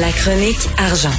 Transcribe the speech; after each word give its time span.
La 0.00 0.12
chronique 0.12 0.68
argent. 0.78 1.10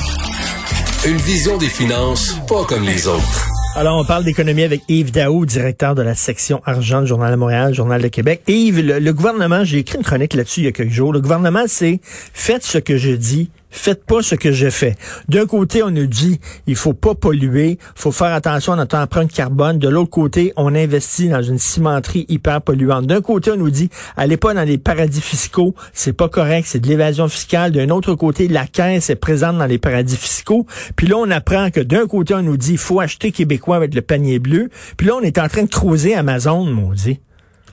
Une 1.07 1.17
vision 1.17 1.57
des 1.57 1.67
finances 1.69 2.35
pas 2.47 2.63
comme 2.65 2.83
les 2.83 3.07
autres. 3.07 3.47
Alors, 3.75 3.99
on 3.99 4.05
parle 4.05 4.23
d'économie 4.23 4.63
avec 4.63 4.81
Yves 4.87 5.11
Daou, 5.11 5.45
directeur 5.45 5.95
de 5.95 6.01
la 6.01 6.15
section 6.15 6.61
argent 6.65 7.01
du 7.01 7.07
Journal 7.07 7.31
de 7.31 7.35
Montréal, 7.37 7.73
Journal 7.73 8.01
de 8.01 8.07
Québec. 8.07 8.41
Yves, 8.47 8.81
le, 8.81 8.99
le 8.99 9.13
gouvernement, 9.13 9.63
j'ai 9.63 9.79
écrit 9.79 9.97
une 9.97 10.03
chronique 10.03 10.33
là-dessus 10.33 10.61
il 10.61 10.63
y 10.65 10.67
a 10.67 10.71
quelques 10.71 10.91
jours. 10.91 11.13
Le 11.13 11.21
gouvernement, 11.21 11.63
c'est 11.67 11.99
faites 12.03 12.63
ce 12.63 12.77
que 12.77 12.97
je 12.97 13.11
dis, 13.11 13.49
faites 13.69 14.05
pas 14.05 14.21
ce 14.21 14.35
que 14.35 14.51
je 14.51 14.69
fais. 14.69 14.95
D'un 15.27 15.45
côté, 15.45 15.83
on 15.83 15.91
nous 15.91 16.07
dit 16.07 16.39
il 16.65 16.75
faut 16.75 16.93
pas 16.93 17.15
polluer, 17.15 17.77
faut 17.95 18.11
faire 18.11 18.33
attention 18.33 18.73
à 18.73 18.75
notre 18.75 18.97
empreinte 18.97 19.31
carbone. 19.31 19.79
De 19.79 19.89
l'autre 19.89 20.09
côté, 20.09 20.53
on 20.55 20.75
investit 20.75 21.29
dans 21.29 21.41
une 21.41 21.57
cimenterie 21.57 22.25
hyper 22.29 22.61
polluante. 22.61 23.05
D'un 23.05 23.21
côté, 23.21 23.51
on 23.51 23.57
nous 23.57 23.69
dit 23.69 23.89
allez 24.15 24.37
pas 24.37 24.53
dans 24.53 24.63
les 24.63 24.77
paradis 24.77 25.21
fiscaux, 25.21 25.75
c'est 25.93 26.15
pas 26.15 26.29
correct, 26.29 26.65
c'est 26.67 26.79
de 26.79 26.87
l'évasion 26.87 27.27
fiscale. 27.27 27.71
D'un 27.71 27.89
autre 27.89 28.15
côté, 28.15 28.47
la 28.47 28.67
caisse 28.67 29.09
est 29.09 29.15
présente 29.15 29.57
dans 29.57 29.65
les 29.65 29.77
paradis 29.77 30.17
fiscaux. 30.17 30.65
Puis 30.95 31.07
là, 31.07 31.17
on 31.17 31.29
apprend 31.31 31.69
que 31.69 31.81
d'un 31.81 32.07
côté, 32.07 32.33
on 32.33 32.43
nous 32.43 32.57
dit 32.57 32.73
il 32.73 32.77
faut 32.77 32.99
acheter 32.99 33.31
québécois 33.31 33.75
avec 33.75 33.93
le 33.93 34.01
panier 34.01 34.39
bleu. 34.39 34.69
Puis 34.97 35.07
là, 35.07 35.15
on 35.15 35.21
est 35.21 35.37
en 35.37 35.47
train 35.47 35.63
de 35.63 35.69
creuser 35.69 36.15
Amazon, 36.15 36.65
maudit. 36.65 37.19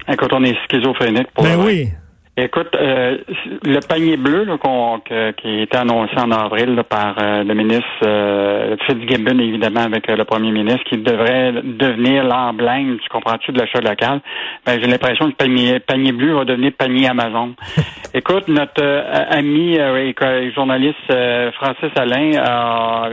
Écoute, 0.08 0.30
on 0.32 0.44
est 0.44 0.54
schizophrénique 0.66 1.28
pour 1.34 1.44
Ben 1.44 1.58
oui. 1.64 1.88
Écoute, 2.36 2.74
euh, 2.74 3.18
le 3.62 3.78
panier 3.86 4.16
bleu 4.16 4.42
là, 4.42 4.58
qu'on- 4.58 4.98
que- 4.98 5.30
qui 5.32 5.46
a 5.46 5.62
été 5.62 5.77
annoncé 5.77 6.16
en 6.18 6.32
avril 6.32 6.74
là, 6.74 6.82
par 6.82 7.14
euh, 7.20 7.44
le 7.44 7.54
ministre 7.54 7.84
euh, 8.04 8.76
Fitzgibbon, 8.88 9.38
évidemment, 9.38 9.82
avec 9.82 10.08
euh, 10.10 10.16
le 10.16 10.24
premier 10.24 10.50
ministre, 10.50 10.82
qui 10.84 10.96
devrait 10.96 11.52
devenir 11.62 12.24
l'emblème, 12.24 12.98
tu 13.00 13.08
comprends-tu, 13.08 13.52
de 13.52 13.60
l'achat 13.60 13.80
local, 13.80 14.20
ben, 14.66 14.80
j'ai 14.80 14.88
l'impression 14.88 15.26
que 15.26 15.30
le 15.30 15.36
panier, 15.36 15.78
panier 15.78 16.10
bleu 16.10 16.34
va 16.34 16.44
devenir 16.44 16.72
panier 16.76 17.06
Amazon. 17.08 17.54
Écoute, 18.14 18.48
notre 18.48 18.82
euh, 18.82 19.24
ami 19.30 19.78
euh, 19.78 19.96
et 20.10 20.50
journaliste 20.52 20.96
euh, 21.12 21.52
Francis 21.52 21.91
Alain 21.96 22.32
a, 22.44 23.10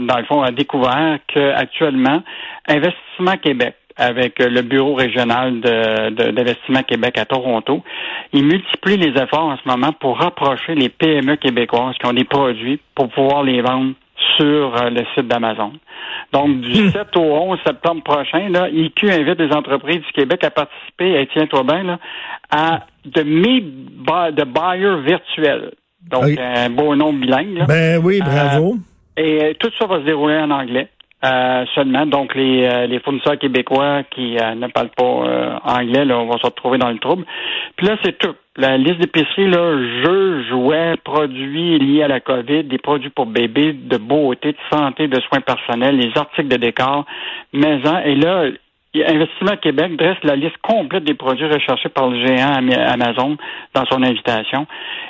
dans 0.00 0.18
le 0.18 0.24
fond, 0.24 0.42
a 0.42 0.50
découvert 0.50 1.18
qu'actuellement, 1.26 2.22
Investissement 2.68 3.36
Québec, 3.42 3.76
avec 3.96 4.40
euh, 4.40 4.48
le 4.48 4.62
bureau 4.62 4.94
régional 4.94 5.60
de- 5.60 6.10
de- 6.10 6.30
d'investissement 6.30 6.82
Québec 6.82 7.18
à 7.18 7.24
Toronto. 7.24 7.82
Ils 8.32 8.44
multiplient 8.44 8.96
les 8.96 9.20
efforts 9.22 9.44
en 9.48 9.56
ce 9.56 9.68
moment 9.68 9.92
pour 9.92 10.18
rapprocher 10.18 10.74
les 10.74 10.88
PME 10.88 11.36
québécoises 11.36 11.96
qui 11.98 12.06
ont 12.06 12.12
des 12.12 12.24
produits 12.24 12.80
pour 12.94 13.08
pouvoir 13.08 13.42
les 13.42 13.60
vendre 13.62 13.92
sur 14.36 14.74
euh, 14.76 14.90
le 14.90 15.02
site 15.14 15.26
d'Amazon. 15.28 15.72
Donc, 16.32 16.60
du 16.60 16.88
7 16.90 17.16
au 17.16 17.20
11 17.20 17.58
septembre 17.66 18.02
prochain, 18.02 18.48
là, 18.48 18.68
IQ 18.70 19.10
invite 19.10 19.36
des 19.38 19.52
entreprises 19.52 20.00
du 20.00 20.12
Québec 20.12 20.42
à 20.44 20.50
participer, 20.50 21.20
et 21.20 21.26
tiens-toi 21.32 21.62
bien, 21.64 21.82
là, 21.82 21.98
à 22.50 22.80
de 23.04 23.22
meet 23.22 23.64
de 23.64 24.44
buyers 24.44 25.02
virtuels. 25.04 25.72
Donc, 26.10 26.24
un 26.38 26.70
beau 26.70 26.94
nom 26.96 27.12
bilingue. 27.12 27.58
là. 27.58 27.64
Ben 27.66 28.00
oui, 28.02 28.20
bravo. 28.20 28.76
Et 29.16 29.42
euh, 29.44 29.52
tout 29.58 29.70
ça 29.78 29.86
va 29.86 29.96
se 30.00 30.04
dérouler 30.04 30.38
en 30.38 30.50
anglais. 30.50 30.88
Euh, 31.24 31.64
seulement. 31.74 32.06
Donc, 32.06 32.34
les, 32.34 32.64
euh, 32.64 32.86
les 32.86 32.98
fournisseurs 33.00 33.38
québécois 33.38 34.02
qui 34.10 34.36
euh, 34.38 34.54
ne 34.54 34.66
parlent 34.68 34.90
pas 34.96 35.04
euh, 35.04 35.56
anglais, 35.64 36.04
là, 36.04 36.18
on 36.18 36.26
va 36.26 36.38
se 36.38 36.46
retrouver 36.46 36.78
dans 36.78 36.90
le 36.90 36.98
trouble. 36.98 37.24
Puis 37.76 37.86
là, 37.86 37.96
c'est 38.04 38.18
tout. 38.18 38.34
La 38.56 38.76
liste 38.76 38.98
d'épicerie, 38.98 39.48
là, 39.48 39.78
jeux, 40.04 40.44
jouets, 40.50 40.96
produits 41.02 41.78
liés 41.78 42.02
à 42.02 42.08
la 42.08 42.20
COVID, 42.20 42.64
des 42.64 42.78
produits 42.78 43.08
pour 43.08 43.24
bébés, 43.24 43.72
de 43.72 43.96
beauté, 43.96 44.52
de 44.52 44.58
santé, 44.70 45.08
de 45.08 45.18
soins 45.20 45.40
personnels, 45.40 45.96
les 45.96 46.10
articles 46.16 46.48
de 46.48 46.56
décor, 46.56 47.06
maison. 47.54 47.98
Et 48.04 48.14
là, 48.14 48.50
Investissement 48.94 49.56
Québec 49.56 49.96
dresse 49.96 50.18
la 50.22 50.36
liste 50.36 50.56
complète 50.62 51.04
des 51.04 51.14
produits 51.14 51.46
recherchés 51.46 51.88
par 51.88 52.10
le 52.10 52.26
géant 52.26 52.52
Amazon 52.88 53.38
dans 53.74 53.86
son 53.86 54.02
invitation. 54.02 54.66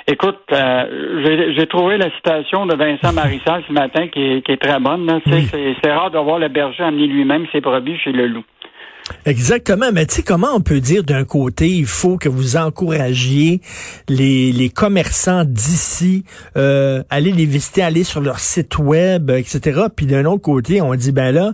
Écoute, 0.07 0.39
euh, 0.53 1.51
j'ai- 1.57 1.67
trouvé 1.67 1.97
la 1.97 2.09
citation 2.15 2.65
de 2.65 2.75
Vincent 2.75 3.11
Marissal 3.13 3.63
ce 3.67 3.73
matin 3.73 4.07
qui 4.07 4.21
est, 4.21 4.41
qui 4.45 4.51
est 4.53 4.61
très 4.61 4.79
bonne. 4.79 5.19
Oui. 5.25 5.47
C'est 5.83 5.91
rare 5.91 6.11
de 6.11 6.19
voir 6.19 6.39
le 6.39 6.47
berger 6.49 6.83
amener 6.83 7.07
lui-même 7.07 7.45
ses 7.51 7.59
brebis 7.61 7.97
chez 7.97 8.11
le 8.11 8.27
loup. 8.27 8.43
Exactement, 9.25 9.87
mais 9.93 10.05
tu 10.05 10.15
sais 10.15 10.23
comment 10.23 10.47
on 10.55 10.61
peut 10.61 10.79
dire 10.79 11.03
d'un 11.03 11.25
côté 11.25 11.67
il 11.67 11.85
faut 11.85 12.17
que 12.17 12.29
vous 12.29 12.55
encouragiez 12.55 13.59
les, 14.07 14.53
les 14.53 14.69
commerçants 14.69 15.43
d'ici, 15.45 16.23
euh, 16.55 17.03
aller 17.09 17.31
les 17.33 17.45
visiter, 17.45 17.81
aller 17.83 18.05
sur 18.05 18.21
leur 18.21 18.39
site 18.39 18.79
web, 18.79 19.29
etc. 19.29 19.87
Puis 19.93 20.05
d'un 20.05 20.23
autre 20.23 20.41
côté 20.41 20.81
on 20.81 20.93
dit 20.95 21.11
ben 21.11 21.33
là 21.33 21.51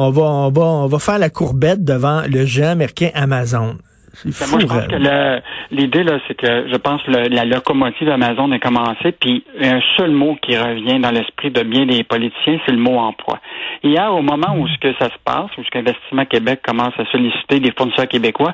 on 0.00 0.10
va 0.10 0.22
on 0.22 0.50
va 0.50 0.62
on 0.62 0.86
va 0.86 0.98
faire 0.98 1.18
la 1.18 1.30
courbette 1.30 1.84
devant 1.84 2.22
le 2.22 2.44
géant 2.46 2.70
américain 2.70 3.10
Amazon. 3.14 3.76
Ben, 4.24 4.32
fou. 4.32 4.50
moi, 4.50 4.60
je 4.60 4.66
pense 4.66 4.76
raide. 4.76 4.90
que 4.90 5.74
l'idée, 5.74 6.02
là, 6.02 6.18
c'est 6.26 6.34
que 6.34 6.68
je 6.68 6.76
pense 6.76 7.02
que 7.02 7.10
la 7.10 7.44
locomotive 7.44 8.08
Amazon 8.08 8.50
a 8.52 8.58
commencé, 8.58 9.12
puis 9.12 9.44
un 9.60 9.80
seul 9.96 10.10
mot 10.10 10.36
qui 10.42 10.56
revient 10.56 10.98
dans 10.98 11.10
l'esprit 11.10 11.50
de 11.50 11.62
bien 11.62 11.86
des 11.86 12.02
politiciens, 12.02 12.58
c'est 12.66 12.72
le 12.72 12.78
mot 12.78 12.98
emploi. 12.98 13.38
Hier, 13.82 14.12
au 14.12 14.22
moment 14.22 14.56
où 14.56 14.66
ce 14.66 14.78
que 14.78 14.92
ça 14.98 15.08
se 15.08 15.18
passe, 15.24 15.50
où 15.56 15.64
ce 15.64 15.70
qu'Investissement 15.70 16.24
Québec 16.24 16.60
commence 16.66 16.94
à 16.98 17.04
solliciter 17.06 17.60
des 17.60 17.72
fournisseurs 17.72 18.08
québécois, 18.08 18.52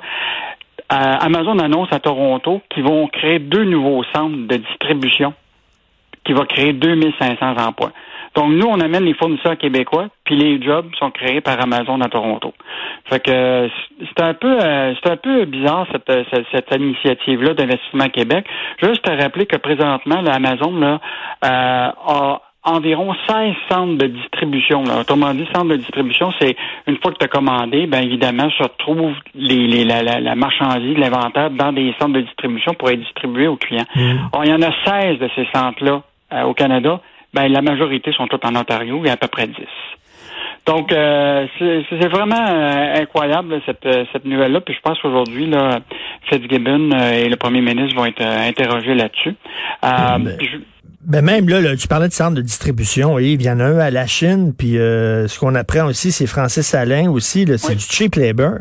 euh, 0.93 1.15
Amazon 1.21 1.59
annonce 1.59 1.89
à 1.91 1.99
Toronto 1.99 2.61
qu'ils 2.71 2.85
vont 2.85 3.09
créer 3.09 3.39
deux 3.39 3.65
nouveaux 3.65 4.05
centres 4.15 4.37
de 4.47 4.57
distribution 4.57 5.35
qui 6.25 6.33
va 6.33 6.45
créer 6.45 6.73
2500 6.73 7.57
emplois. 7.59 7.93
Donc, 8.37 8.53
nous, 8.53 8.67
on 8.67 8.81
amène 8.81 9.05
les 9.05 9.15
fournisseurs 9.15 9.57
québécois, 9.57 10.09
puis 10.25 10.37
les 10.37 10.63
jobs 10.63 10.87
sont 10.99 11.11
créés 11.11 11.41
par 11.41 11.59
Amazon 11.61 12.01
à 12.03 12.09
Toronto. 12.09 12.53
Fait 13.07 13.21
que 13.21 13.69
c'est 13.99 14.23
un 14.23 14.35
peu 14.35 14.59
euh, 14.63 14.95
c'est 15.03 15.11
un 15.11 15.17
peu 15.17 15.47
bizarre 15.47 15.87
cette, 15.91 16.11
euh, 16.11 16.23
cette, 16.31 16.47
cette 16.53 16.81
initiative-là 16.81 17.55
d'Investissement 17.55 18.09
Québec. 18.09 18.47
Juste 18.83 19.03
te 19.03 19.11
rappeler 19.11 19.47
que 19.47 19.57
présentement, 19.57 20.21
là, 20.21 20.35
Amazon 20.35 20.77
là, 20.77 21.01
euh, 21.45 21.91
a 22.07 22.43
environ 22.63 23.15
16 23.27 23.55
centres 23.71 23.97
de 23.97 24.09
distribution. 24.09 24.83
Là. 24.85 25.01
Autrement 25.01 25.33
dit, 25.33 25.47
centre 25.55 25.69
de 25.69 25.77
distribution, 25.77 26.33
c'est 26.39 26.57
une 26.87 26.99
fois 26.99 27.13
que 27.13 27.19
tu 27.19 27.25
as 27.25 27.29
commandé, 27.29 27.87
ben 27.87 28.03
évidemment, 28.03 28.51
se 28.51 28.65
retrouve 28.65 29.15
les, 29.35 29.67
les, 29.67 29.85
la, 29.85 30.03
la, 30.03 30.21
la 30.21 30.35
marchandise, 30.35 30.99
l'inventaire 30.99 31.51
dans 31.51 31.73
des 31.73 31.95
centres 31.99 32.15
de 32.15 32.21
distribution 32.21 32.75
pour 32.75 32.91
être 32.91 33.01
distribué 33.01 33.47
aux 33.47 33.57
clients. 33.57 33.87
Or, 34.33 34.45
il 34.45 34.51
y 34.51 34.55
en 34.55 34.63
a 34.63 34.73
16 34.85 35.21
de 35.21 35.31
ces 35.37 35.47
centres-là 35.55 36.03
euh, 36.33 36.43
au 36.43 36.55
Canada. 36.55 37.01
Ben, 37.37 37.53
la 37.53 37.63
majorité 37.63 38.11
sont 38.13 38.27
toutes 38.27 38.45
en 38.47 38.57
Ontario, 38.57 39.01
il 39.05 39.07
y 39.07 39.11
a 39.11 39.13
à 39.13 39.17
peu 39.19 39.29
près 39.29 39.47
10. 39.47 39.55
Donc, 40.67 40.91
euh, 40.91 41.47
c'est 41.61 42.09
vraiment 42.09 42.45
euh, 42.49 42.95
incroyable 43.03 43.61
cette, 43.67 43.87
euh, 43.87 44.05
cette 44.13 44.25
nouvelle-là. 44.25 44.61
Puis 44.63 44.75
je 44.75 44.81
pense 44.81 44.99
qu'aujourd'hui, 45.01 45.47
là, 45.47 45.79
Fitzgibbon 46.29 46.91
euh, 46.93 47.13
et 47.13 47.29
le 47.29 47.37
premier 47.37 47.61
ministre 47.61 47.95
vont 47.95 48.05
être 48.07 48.21
interrogés 48.23 48.95
là-dessus. 48.95 49.35
Ben, 49.83 50.37
je- 50.41 50.59
Ben 51.03 51.23
même 51.25 51.49
là, 51.49 51.61
là, 51.61 51.77
tu 51.77 51.87
parlais 51.87 52.09
de 52.09 52.13
centre 52.13 52.35
de 52.35 52.41
distribution, 52.43 53.17
Yves, 53.21 53.41
il 53.43 53.47
y 53.47 53.51
en 53.51 53.61
a 53.61 53.65
un 53.65 53.79
à 53.79 53.91
la 53.93 54.07
Chine, 54.09 54.55
puis 54.59 54.77
euh, 54.77 55.29
ce 55.29 55.39
qu'on 55.39 55.55
apprend 55.55 55.87
aussi, 55.87 56.11
c'est 56.11 56.27
Francis 56.27 56.75
Alain 56.75 57.09
aussi, 57.11 57.45
c'est 57.59 57.69
Oui. 57.69 57.77
du 57.77 57.85
cheap 57.85 58.17
labor. 58.17 58.55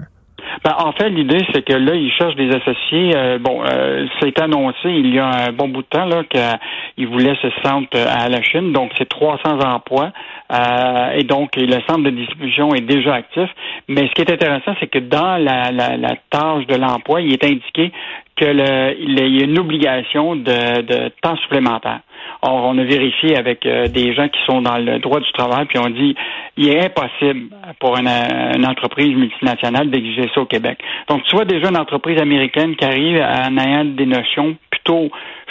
Ben, 0.65 0.73
en 0.79 0.93
fait, 0.93 1.09
l'idée, 1.09 1.45
c'est 1.53 1.63
que 1.63 1.73
là, 1.73 1.93
ils 1.93 2.11
cherchent 2.11 2.35
des 2.35 2.49
associés. 2.49 3.11
Euh, 3.15 3.37
bon, 3.37 3.61
euh, 3.63 4.07
c'est 4.19 4.39
annoncé 4.41 4.89
il 4.89 5.13
y 5.13 5.19
a 5.19 5.27
un 5.27 5.51
bon 5.51 5.67
bout 5.67 5.83
de 5.83 5.87
temps 5.87 6.05
là 6.05 6.23
qu'ils 6.23 7.07
voulaient 7.07 7.37
ce 7.39 7.49
centre 7.63 7.95
à 7.95 8.27
la 8.29 8.41
Chine. 8.41 8.71
Donc, 8.71 8.89
c'est 8.97 9.07
300 9.07 9.59
emplois. 9.59 10.11
Euh, 10.51 11.11
et 11.11 11.23
donc, 11.23 11.55
le 11.55 11.79
centre 11.87 12.01
de 12.01 12.09
distribution 12.09 12.73
est 12.73 12.81
déjà 12.81 13.13
actif. 13.13 13.47
Mais 13.87 14.07
ce 14.07 14.13
qui 14.13 14.21
est 14.23 14.31
intéressant, 14.31 14.73
c'est 14.79 14.87
que 14.87 14.97
dans 14.97 15.37
la, 15.37 15.71
la, 15.71 15.97
la 15.97 16.15
tâche 16.31 16.65
de 16.65 16.75
l'emploi, 16.77 17.21
il 17.21 17.31
est 17.33 17.43
indiqué 17.43 17.91
que 18.35 18.45
le, 18.45 18.95
il 18.99 19.37
y 19.37 19.41
a 19.41 19.45
une 19.45 19.59
obligation 19.59 20.35
de, 20.35 20.81
de 20.81 21.09
temps 21.21 21.37
supplémentaire. 21.37 22.01
Or, 22.41 22.65
on 22.65 22.77
a 22.77 22.83
vérifié 22.83 23.37
avec 23.37 23.65
euh, 23.65 23.87
des 23.87 24.13
gens 24.13 24.27
qui 24.27 24.39
sont 24.45 24.61
dans 24.61 24.77
le 24.77 24.99
droit 24.99 25.19
du 25.19 25.31
travail, 25.31 25.65
puis 25.65 25.79
on 25.79 25.89
dit 25.89 26.15
il 26.57 26.69
est 26.69 26.85
impossible 26.85 27.49
pour 27.79 27.97
une, 27.97 28.07
une 28.07 28.65
entreprise 28.65 29.15
multinationale 29.15 29.89
d'exiger 29.89 30.29
ça 30.33 30.41
au 30.41 30.45
Québec. 30.45 30.77
Donc, 31.07 31.23
tu 31.23 31.35
vois 31.35 31.45
déjà 31.45 31.69
une 31.69 31.77
entreprise 31.77 32.19
américaine 32.19 32.75
qui 32.75 32.85
arrive 32.85 33.21
en 33.21 33.57
ayant 33.57 33.85
des 33.85 34.05
notions, 34.05 34.55
plutôt 34.69 35.09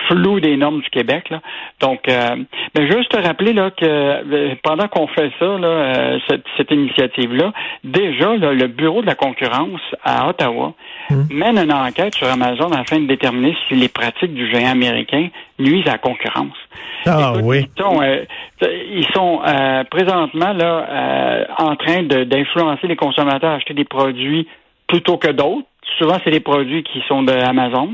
flou 0.08 0.40
des 0.40 0.56
normes 0.56 0.80
du 0.80 0.90
Québec. 0.90 1.30
Là. 1.30 1.40
Donc, 1.80 2.08
euh, 2.08 2.36
mais 2.76 2.90
juste 2.90 3.10
te 3.10 3.20
rappeler 3.20 3.52
là 3.52 3.70
que 3.70 3.84
euh, 3.84 4.54
pendant 4.62 4.88
qu'on 4.88 5.06
fait 5.08 5.30
ça, 5.38 5.58
là, 5.58 5.68
euh, 5.68 6.18
cette, 6.28 6.70
initiative-là, 6.70 7.52
déjà 7.82 8.34
le 8.36 8.66
Bureau 8.66 9.02
de 9.02 9.06
la 9.06 9.14
concurrence 9.14 9.80
à 10.04 10.28
Ottawa 10.28 10.74
mmh. 11.10 11.22
mène 11.30 11.58
une 11.58 11.72
enquête 11.72 12.14
sur 12.14 12.28
Amazon 12.28 12.70
afin 12.72 13.00
de 13.00 13.06
déterminer 13.06 13.56
si 13.68 13.74
les 13.74 13.88
pratiques 13.88 14.34
du 14.34 14.50
géant 14.50 14.72
américain 14.72 15.28
nuisent 15.58 15.86
à 15.88 15.92
la 15.92 15.98
concurrence. 15.98 16.56
Ah 17.06 17.34
oui. 17.42 17.66
Ils 18.62 19.06
sont, 19.14 19.40
présentement 19.90 20.52
là 20.52 21.46
en 21.58 21.76
train 21.76 22.02
d'influencer 22.02 22.86
les 22.86 22.96
consommateurs 22.96 23.50
à 23.50 23.54
acheter 23.54 23.74
des 23.74 23.84
produits 23.84 24.46
plutôt 24.86 25.16
que 25.16 25.30
d'autres. 25.30 25.66
Souvent, 25.98 26.18
c'est 26.24 26.30
des 26.30 26.40
produits 26.40 26.82
qui 26.82 27.02
sont 27.08 27.22
de 27.22 27.32
Amazon. 27.32 27.90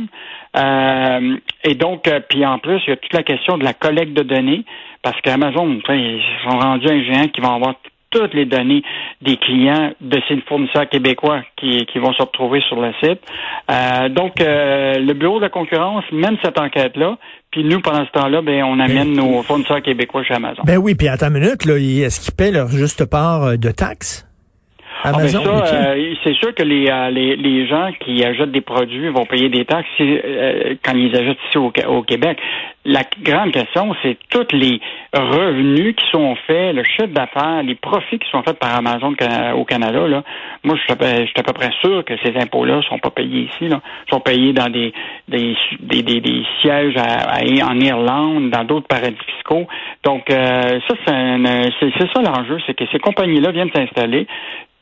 Euh, 0.57 1.37
et 1.65 1.75
donc, 1.75 2.09
euh, 2.09 2.21
puis 2.29 2.45
en 2.45 2.59
plus, 2.59 2.81
il 2.87 2.91
y 2.91 2.93
a 2.93 2.97
toute 2.97 3.13
la 3.13 3.23
question 3.23 3.59
de 3.59 3.65
la 3.65 3.75
collecte 3.75 4.13
de 4.13 4.23
données, 4.23 4.65
parce 5.03 5.21
qu'Amazon, 5.21 5.81
ils 5.89 6.23
sont 6.45 6.59
rendus 6.59 6.89
un 6.89 7.03
géant 7.03 7.29
qui 7.29 7.41
va 7.41 7.55
avoir 7.55 7.75
toutes 8.11 8.35
les 8.35 8.45
données 8.45 8.83
des 9.23 9.37
clients 9.37 9.93
de 10.01 10.21
ces 10.29 10.41
fournisseurs 10.49 10.89
québécois 10.89 11.43
qui, 11.57 11.87
qui 11.87 11.99
vont 11.99 12.13
se 12.13 12.23
retrouver 12.23 12.61
sur 12.63 12.81
le 12.81 12.93
site. 13.03 13.21
Euh, 13.71 14.09
donc, 14.09 14.41
euh, 14.41 14.95
le 14.99 15.13
Bureau 15.15 15.39
de 15.39 15.45
la 15.45 15.49
concurrence 15.49 16.05
mène 16.13 16.37
cette 16.43 16.59
enquête-là, 16.59 17.19
puis 17.51 17.65
nous, 17.65 17.81
pendant 17.81 18.05
ce 18.05 18.11
temps-là, 18.13 18.43
ben, 18.43 18.65
on 18.65 18.79
amène 18.79 19.13
nos 19.13 19.43
fournisseurs 19.43 19.83
québécois 19.83 20.23
chez 20.25 20.35
Amazon. 20.35 20.63
Ben 20.65 20.79
oui, 20.79 20.95
puis 20.95 21.09
à 21.09 21.17
ta 21.17 21.31
minute, 21.31 21.65
là, 21.65 21.77
est-ce 21.77 22.21
qu'ils 22.21 22.35
paient 22.35 22.53
leur 22.53 22.69
juste 22.69 23.09
part 23.09 23.59
de 23.59 23.71
taxes? 23.71 24.27
Ah, 25.03 25.13
ben 25.13 25.25
euh, 25.25 26.15
c'est 26.23 26.35
sûr 26.35 26.55
que 26.55 26.63
les, 26.63 26.87
euh, 26.91 27.09
les, 27.11 27.35
les, 27.37 27.67
gens 27.67 27.91
qui 28.01 28.23
achètent 28.23 28.53
des 28.53 28.61
produits 28.61 29.09
vont 29.09 29.25
payer 29.25 29.49
des 29.49 29.65
taxes 29.65 29.89
euh, 29.99 30.75
quand 30.85 30.95
ils 30.95 31.15
achètent 31.17 31.39
ici 31.49 31.57
au, 31.57 31.73
au 31.89 32.03
Québec. 32.03 32.39
La 32.87 33.03
grande 33.23 33.53
question, 33.53 33.95
c'est 34.03 34.17
tous 34.31 34.47
les 34.53 34.81
revenus 35.13 35.95
qui 35.97 36.11
sont 36.11 36.35
faits, 36.47 36.75
le 36.75 36.83
chiffre 36.83 37.09
d'affaires, 37.09 37.63
les 37.63 37.75
profits 37.75 38.19
qui 38.19 38.29
sont 38.31 38.43
faits 38.43 38.59
par 38.59 38.75
Amazon 38.75 39.15
au 39.55 39.65
Canada. 39.65 40.09
Là. 40.09 40.23
Moi, 40.65 40.77
je 40.77 40.83
suis 40.83 40.93
à 40.93 41.43
peu 41.43 41.53
près 41.53 41.71
sûr 41.83 42.03
que 42.05 42.15
ces 42.25 42.35
impôts-là 42.37 42.81
sont 42.89 42.99
pas 42.99 43.11
payés 43.11 43.51
ici. 43.53 43.69
Là. 43.69 43.83
Ils 44.07 44.15
sont 44.15 44.21
payés 44.21 44.55
dans 44.55 44.71
des, 44.71 44.93
sièges 46.63 46.97
en 46.97 47.81
Irlande, 47.81 48.51
dans 48.51 48.65
d'autres 48.65 48.89
paradis 48.89 49.19
fiscaux. 49.37 49.67
Donc, 50.03 50.25
ça, 50.31 50.95
c'est 51.07 52.13
ça 52.15 52.23
l'enjeu, 52.23 52.59
c'est 52.67 52.75
que 52.75 52.85
ces 52.91 52.99
compagnies-là 52.99 53.51
viennent 53.53 53.73
s'installer 53.75 54.27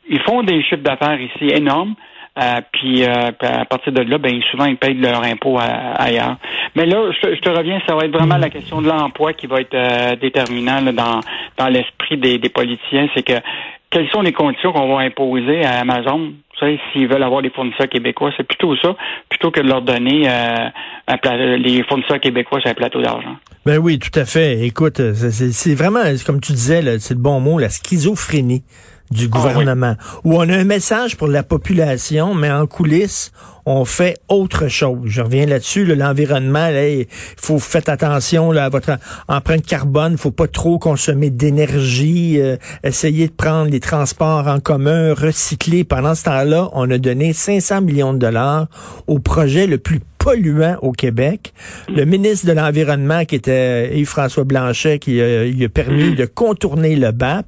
ils 0.09 0.21
font 0.21 0.43
des 0.43 0.62
chiffres 0.62 0.83
d'affaires 0.83 1.21
ici 1.21 1.50
énormes. 1.55 1.95
Euh, 2.38 2.61
puis, 2.73 3.02
euh, 3.05 3.31
à 3.40 3.64
partir 3.64 3.93
de 3.93 4.02
là, 4.02 4.19
ben 4.19 4.40
souvent 4.50 4.67
ils 4.67 4.76
payent 4.76 4.94
leur 4.94 5.23
impôt 5.25 5.58
ailleurs. 5.58 6.37
Mais 6.76 6.87
là, 6.87 7.11
je, 7.11 7.40
te 7.40 7.49
reviens, 7.49 7.81
ça 7.88 7.96
va 7.96 8.05
être 8.05 8.12
vraiment 8.12 8.37
la 8.37 8.50
question 8.50 8.81
de 8.81 8.88
l'emploi 8.88 9.32
qui 9.32 9.46
va 9.46 9.61
être 9.61 9.75
euh, 9.75 10.14
déterminant 10.17 10.81
dans 10.93 11.20
dans 11.56 11.69
l'esprit 11.69 12.17
des, 12.17 12.38
des 12.38 12.49
politiciens. 12.49 13.08
C'est 13.14 13.25
que 13.25 13.40
quelles 13.90 14.08
sont 14.11 14.20
les 14.20 14.32
conditions 14.32 14.73
qu'on 14.73 14.94
va 14.94 15.02
imposer 15.02 15.64
à 15.64 15.81
Amazon? 15.81 16.32
S'ils 16.93 17.06
veulent 17.06 17.23
avoir 17.23 17.40
des 17.40 17.50
fournisseurs 17.50 17.88
québécois, 17.88 18.32
c'est 18.37 18.46
plutôt 18.46 18.76
ça, 18.76 18.96
plutôt 19.29 19.52
que 19.52 19.61
de 19.61 19.69
leur 19.69 19.81
donner 19.81 20.29
un 20.29 20.73
les 21.56 21.85
fournisseurs 21.85 22.19
québécois 22.19 22.61
sur 22.61 22.69
un 22.69 22.75
plateau 22.75 23.00
d'argent. 23.00 23.37
Ben 23.64 23.79
oui, 23.79 24.00
tout 24.00 24.19
à 24.19 24.25
fait. 24.25 24.67
Écoute, 24.67 25.00
c'est 25.14 25.75
vraiment, 25.76 26.00
comme 26.26 26.40
tu 26.40 26.52
disais, 26.52 26.99
c'est 26.99 27.14
le 27.14 27.20
bon 27.20 27.38
mot, 27.38 27.61
la 27.61 27.69
schizophrénie 27.69 28.64
du 29.11 29.29
ah 29.33 29.37
gouvernement, 29.37 29.95
où 30.25 30.35
on 30.35 30.49
a 30.49 30.57
un 30.57 30.65
message 30.65 31.17
pour 31.17 31.29
la 31.29 31.43
population, 31.43 32.35
mais 32.35 32.51
en 32.51 32.67
coulisses, 32.67 33.33
on 33.71 33.85
fait 33.85 34.17
autre 34.29 34.69
chose. 34.69 34.99
Je 35.05 35.21
reviens 35.21 35.45
là-dessus, 35.45 35.85
l'environnement, 35.85 36.69
il 36.69 37.07
faut 37.37 37.59
faire 37.59 37.83
attention 37.87 38.51
là, 38.51 38.65
à 38.65 38.69
votre 38.71 38.99
empreinte 39.29 39.67
carbone, 39.67 40.17
faut 40.17 40.31
pas 40.31 40.49
trop 40.49 40.79
consommer 40.79 41.29
d'énergie, 41.29 42.41
euh, 42.41 42.57
essayer 42.83 43.29
de 43.29 43.33
prendre 43.33 43.71
les 43.71 43.81
transports 43.81 44.47
en 44.47 44.59
commun, 44.59 45.13
recycler. 45.13 45.85
Pendant 45.85 46.15
ce 46.15 46.25
temps-là, 46.25 46.71
on 46.73 46.91
a 46.91 46.97
donné 46.97 47.35
500 47.35 47.83
millions 47.83 48.15
de 48.15 48.19
dollars 48.19 48.69
au 49.07 49.19
projet 49.19 49.67
le 49.67 49.77
plus 49.77 50.01
polluant 50.29 50.77
au 50.83 50.93
Québec. 50.93 51.53
Le 51.89 52.05
ministre 52.05 52.47
de 52.47 52.53
l'Environnement, 52.53 53.25
qui 53.25 53.35
était 53.35 53.97
Yves-François 53.97 54.45
Blanchet, 54.45 54.99
qui 54.99 55.21
euh, 55.21 55.51
lui 55.51 55.65
a 55.65 55.69
permis 55.69 56.15
de 56.15 56.27
contourner 56.27 56.97
le 56.97 57.13
BAP. 57.13 57.47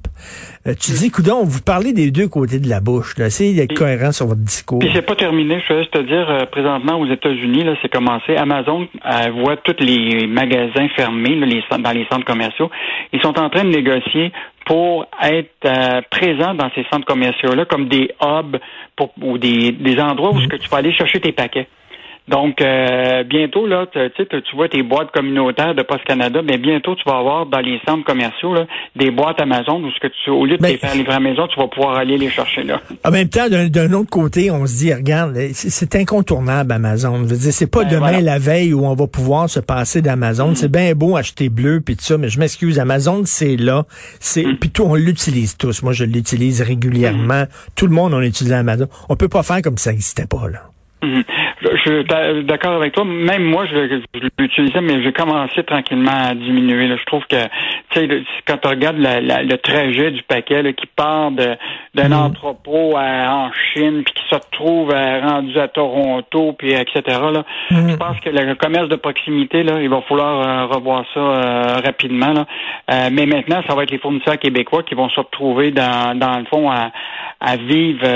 Euh, 0.67 0.73
tu 0.81 0.93
dis, 0.93 1.11
coudon, 1.11 1.45
vous 1.45 1.61
parlez 1.61 1.93
des 1.93 2.11
deux 2.11 2.29
côtés 2.29 2.59
de 2.59 2.69
la 2.69 2.81
bouche. 2.81 3.19
Essayez 3.19 3.55
d'être 3.55 3.77
cohérent 3.77 4.13
sur 4.13 4.27
votre 4.27 4.41
discours. 4.41 4.79
Puis 4.79 4.91
c'est 4.95 5.05
pas 5.05 5.15
terminé. 5.15 5.63
Je 5.69 5.75
veux 5.75 5.87
te 5.87 5.99
dire, 5.99 6.31
euh, 6.31 6.47
présentement, 6.47 6.99
aux 6.99 7.07
États-Unis, 7.07 7.65
là, 7.65 7.75
c'est 7.83 7.91
commencé. 7.91 8.37
Amazon 8.37 8.89
voit 9.35 9.57
tous 9.59 9.85
les 9.85 10.27
magasins 10.27 10.89
fermés 10.97 11.37
les, 11.37 11.63
dans 11.79 11.93
les 11.93 12.07
centres 12.11 12.25
commerciaux. 12.25 12.71
Ils 13.13 13.21
sont 13.21 13.39
en 13.39 13.51
train 13.51 13.65
de 13.65 13.71
négocier 13.71 14.33
pour 14.65 15.07
être 15.23 16.03
présents 16.11 16.55
dans 16.55 16.71
ces 16.75 16.85
centres 16.93 17.07
commerciaux-là 17.07 17.65
comme 17.65 17.89
des 17.89 18.11
hubs 18.23 18.57
pour, 18.97 19.13
ou 19.21 19.37
des, 19.37 19.73
des 19.73 20.01
endroits 20.01 20.31
où 20.31 20.39
mm-hmm. 20.39 20.49
que 20.49 20.57
tu 20.57 20.69
peux 20.69 20.77
aller 20.77 20.93
chercher 20.93 21.21
tes 21.21 21.33
paquets. 21.33 21.67
Donc, 22.31 22.63
euh, 22.63 23.25
bientôt, 23.25 23.67
là, 23.67 23.87
tu, 23.93 24.25
tu 24.25 24.57
vois 24.57 24.69
tes 24.69 24.85
boîtes 24.85 25.11
communautaires 25.11 25.75
de 25.75 25.83
Post 25.83 26.05
Canada, 26.05 26.43
mais 26.45 26.59
bientôt, 26.59 26.95
tu 26.95 27.03
vas 27.05 27.19
avoir 27.19 27.47
dans 27.47 27.59
les 27.59 27.81
centres 27.89 28.05
commerciaux 28.05 28.55
là, 28.55 28.67
des 28.95 29.11
boîtes 29.11 29.41
Amazon 29.41 29.83
où 29.83 29.91
ce 29.91 29.99
que 29.99 30.07
tu, 30.07 30.31
au 30.31 30.47
lieu 30.47 30.57
de 30.57 30.65
les 30.65 30.77
faire 30.77 30.95
livrer 30.95 31.15
à 31.15 31.19
la 31.19 31.29
maison, 31.29 31.49
tu 31.49 31.59
vas 31.59 31.67
pouvoir 31.67 31.97
aller 31.97 32.17
les 32.19 32.31
chercher 32.31 32.63
là. 32.63 32.81
En 33.05 33.11
même 33.11 33.29
temps, 33.29 33.49
d'un 33.49 33.93
autre 33.95 34.11
côté, 34.11 34.49
on 34.53 34.65
se 34.65 34.79
dit, 34.79 34.95
regarde, 34.95 35.37
c'est 35.55 35.97
incontournable 35.97 36.71
Amazon. 36.71 37.17
Je 37.17 37.35
veux 37.35 37.37
dire, 37.37 37.53
c'est 37.53 37.71
pas 37.71 37.83
ben, 37.83 37.97
demain 37.97 38.21
la 38.21 38.39
veille 38.39 38.75
où 38.75 38.87
on 38.87 38.95
va 38.95 39.09
pouvoir 39.09 39.51
se 39.51 39.59
passer 39.59 40.01
d'Amazon. 40.01 40.55
C'est 40.55 40.71
bien 40.71 40.95
beau 40.95 41.17
acheter 41.17 41.49
bleu 41.49 41.81
puis 41.81 41.97
tout 41.97 42.05
ça, 42.05 42.17
mais 42.17 42.29
je 42.29 42.39
m'excuse, 42.39 42.79
Amazon, 42.79 43.23
c'est 43.25 43.57
là. 43.57 43.87
C'est 44.21 44.45
mm. 44.45 44.57
puis 44.59 44.71
tout, 44.71 44.85
on 44.85 44.95
l'utilise 44.95 45.57
tous. 45.57 45.83
Moi, 45.83 45.95
je 45.95 46.05
l'utilise 46.05 46.63
régulièrement. 46.63 47.43
Mm. 47.43 47.49
Tout 47.75 47.89
le 47.89 47.93
monde, 47.93 48.15
on 48.15 48.21
utilise 48.21 48.53
Amazon. 48.53 48.87
On 49.09 49.17
peut 49.17 49.29
pas 49.29 49.43
faire 49.43 49.63
comme 49.63 49.79
ça 49.79 49.91
n'existait 49.91 50.27
pas 50.27 50.49
là. 50.49 50.70
Mhm. 51.03 51.25
Je 51.63 51.77
suis 51.79 52.45
d'accord 52.45 52.73
avec 52.73 52.93
toi. 52.93 53.05
Même 53.05 53.45
moi, 53.45 53.65
je, 53.67 54.01
l'utilisais, 54.39 54.81
mais 54.81 55.03
j'ai 55.03 55.13
commencé 55.13 55.63
tranquillement 55.63 56.29
à 56.29 56.35
diminuer. 56.35 56.89
Je 56.97 57.05
trouve 57.05 57.25
que, 57.27 57.43
tu 57.91 58.01
sais, 58.01 58.23
quand 58.47 58.59
tu 58.59 58.69
regardes 58.69 58.99
le 58.99 59.57
trajet 59.57 60.11
du 60.11 60.23
paquet 60.23 60.75
qui 60.75 60.87
part 60.87 61.31
d'un 61.31 61.57
mhm. 61.95 62.13
entrepôt 62.13 62.97
en 62.97 63.51
Chine, 63.53 64.03
puis 64.05 64.15
qui 64.15 64.25
se 64.29 64.35
retrouve 64.35 64.91
euh, 64.93 65.21
rendu 65.21 65.59
à 65.59 65.69
Toronto, 65.69 66.55
puis 66.59 66.73
etc. 66.73 67.03
Là, 67.07 67.45
mhm. 67.71 67.91
Je 67.91 67.97
pense 67.97 68.21
que 68.21 68.31
le 68.31 68.55
commerce 68.55 68.89
de 68.89 68.97
proximité, 68.97 69.63
là, 69.63 69.81
il 69.81 69.89
va 69.89 70.03
falloir 70.03 70.41
euh, 70.41 70.75
revoir 70.75 71.05
ça 71.15 71.21
euh, 71.21 71.81
rapidement. 71.85 72.33
Là. 72.33 73.11
mais 73.11 73.27
maintenant, 73.27 73.63
ça 73.67 73.75
va 73.75 73.85
être 73.85 73.91
les 73.91 73.99
fournisseurs 73.99 74.39
québécois 74.39 74.83
qui 74.83 74.95
vont 74.95 75.09
se 75.09 75.21
retrouver 75.21 75.71
dans, 75.71 76.19
dans 76.19 76.39
le 76.39 76.45
fond 76.45 76.71
à, 76.71 76.91
à 77.41 77.57
vivre 77.57 78.07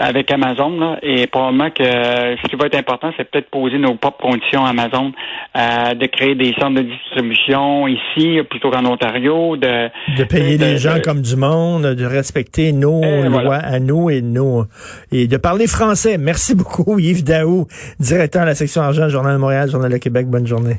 avec 0.00 0.30
Amazon. 0.30 0.78
Là, 0.78 0.98
et 1.02 1.26
probablement 1.26 1.70
que 1.70 1.82
euh, 2.12 2.36
ce 2.42 2.48
qui 2.48 2.56
va 2.56 2.66
être 2.66 2.76
important, 2.76 3.12
c'est 3.16 3.30
peut-être 3.30 3.50
poser 3.50 3.78
nos 3.78 3.94
propres 3.94 4.22
conditions 4.22 4.64
à 4.64 4.70
Amazon, 4.70 5.12
euh, 5.56 5.94
de 5.94 6.06
créer 6.06 6.34
des 6.34 6.52
centres 6.58 6.80
de 6.80 6.82
distribution 6.82 7.88
ici 7.88 8.38
plutôt 8.48 8.70
qu'en 8.70 8.84
Ontario, 8.84 9.56
de 9.56 9.88
de 10.16 10.24
payer 10.24 10.58
les 10.58 10.78
gens 10.78 11.00
comme 11.02 11.22
du 11.22 11.36
monde, 11.36 11.94
de 11.94 12.04
respecter 12.04 12.72
nos 12.72 13.00
lois 13.28 13.56
à 13.56 13.78
nous 13.78 14.10
et 14.10 14.22
nos 14.22 14.66
et 15.10 15.26
de 15.26 15.36
parler 15.36 15.66
français. 15.66 16.18
Merci 16.18 16.54
beaucoup 16.54 16.98
Yves 16.98 17.24
Daou, 17.24 17.66
directeur 17.98 18.42
de 18.42 18.48
la 18.48 18.54
section 18.54 18.82
argent 18.82 19.08
Journal 19.08 19.34
de 19.34 19.40
Montréal, 19.40 19.70
Journal 19.70 19.90
de 19.90 19.98
Québec. 19.98 20.26
Bonne 20.26 20.46
journée. 20.46 20.76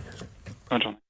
Bonne 0.70 0.82
journée. 0.82 1.03